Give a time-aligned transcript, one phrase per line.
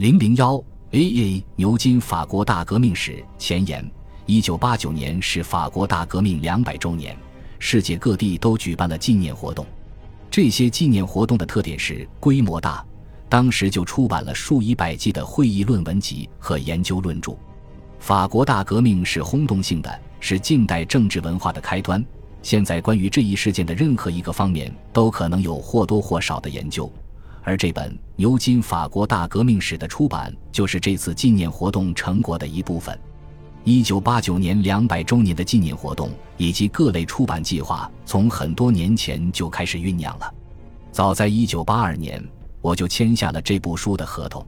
[0.00, 0.54] 零零幺
[0.92, 3.86] A A 牛津法国大革命史前言：
[4.24, 7.14] 一九八九年是法国大革命两百周年，
[7.58, 9.66] 世界各地都举办了纪念活动。
[10.30, 12.82] 这些纪念活动的特点是规模大，
[13.28, 17.36] 当时就出版了数以百计的会议论文集和研究论著。
[17.98, 22.02] 法国大革命是轰动性的，是近代政治文化的开端。
[22.40, 26.90] 现在关于这一事件的任何一个方面，都可能有或多或少的研究。
[27.42, 32.98] 而这本牛津法国大革命史的出版，就是这次纪念活动成果的一部分。
[33.64, 40.34] 一九八九年两百周年的纪念活动以及各类出版计划，从很多年前就开始酝酿了。
[40.90, 42.22] 早在一九八二年，
[42.60, 44.44] 我就签下了这部书的合同，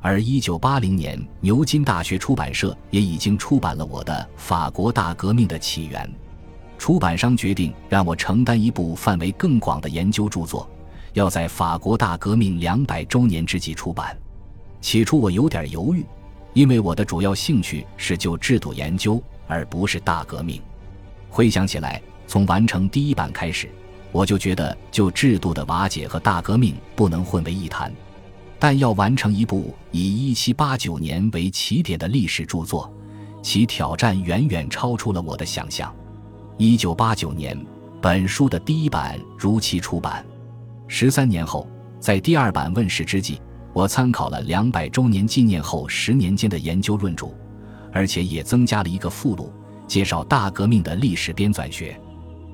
[0.00, 6.04] 而一九八零年，牛津大学出版社也已经出版了我的《法国大革命的起源》。
[6.76, 10.68] 出版商决定让我承担一部范围更广的研究著作。
[11.14, 14.16] 要在法国大革命两百周年之际出版，
[14.80, 16.04] 起初我有点犹豫，
[16.52, 20.60] 因为我的主要兴趣是就制度研究，而不是大革命。
[21.28, 23.68] 回想起来，从完成第一版开始，
[24.12, 27.92] 我就觉得就制度的瓦解和大革命不能混为一谈。
[28.58, 32.92] 但要完成一部以一七八九年为起点的历史著作，
[33.42, 35.92] 其挑战远远超出了我的想象。
[36.58, 37.58] 一九八九年，
[38.02, 40.24] 本书的第一版如期出版。
[40.92, 41.68] 十三年后，
[42.00, 43.40] 在第二版问世之际，
[43.72, 47.28] 我参考了两百周年纪念后十年间的研究论著，
[47.92, 49.52] 而且也增加了一个附录，
[49.86, 51.98] 介绍大革命的历史编纂学。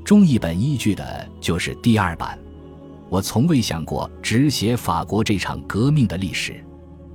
[0.05, 2.39] 中译本依据的就是第二版。
[3.09, 6.62] 我从未想过只写法国这场革命的历史。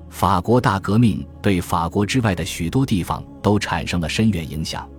[0.10, 4.90] 法国大革命对法国之外的许多地方都产生了深远影响，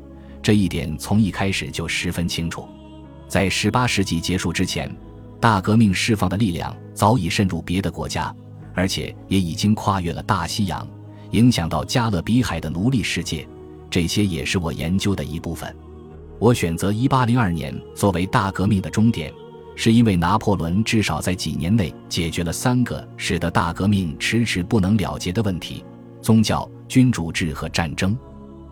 [0.41, 2.65] 这一点从一开始就十分清楚。
[3.27, 4.89] 在十八世纪结束之前。
[5.43, 8.33] 大革命释放的力量早已渗入别的国家，
[8.75, 10.87] 而且也已经跨越了大西洋，
[11.33, 13.45] 影响到加勒比海的奴隶世界。
[13.91, 15.75] 这些也是我研究的一部分。
[16.39, 19.33] 我选择1802年作为大革命的终点，
[19.75, 25.85] 是因为拿破仑至少在几年内解决了三个使得大革命迟迟不能了结的问题：
[26.21, 28.17] 宗教、君主制和战争。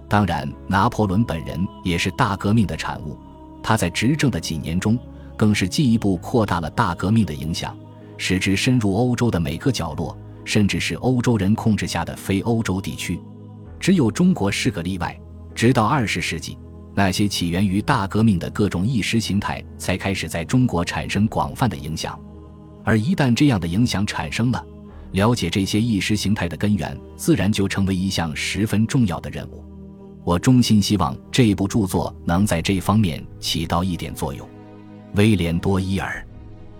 [0.09, 3.19] 当然，拿破仑本人也是大革命的产物。
[3.61, 4.97] 他在执政的几年中。
[5.41, 7.75] 更是进一步扩大了大革命的影响，
[8.19, 10.15] 使之深入欧洲的每个角落，
[10.45, 13.19] 甚至是欧洲人控制下的非欧洲地区。
[13.79, 15.19] 只有中国是个例外。
[15.55, 16.59] 直到二十世纪，
[16.95, 22.21] 那些起源于大革命的各种意识形态才开始在中国产生广泛的影响。
[22.85, 24.63] 而一旦这样的影响产生了，
[25.13, 29.65] 了解这些意识形态的根源，自然就成为一项十分重要的任务。
[30.23, 34.47] 我衷心希望这部著作能在这方面起到一点作用。
[35.15, 36.25] 威廉多伊尔，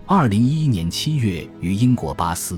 [0.05, 2.57] 二零一一年七月于英国巴斯。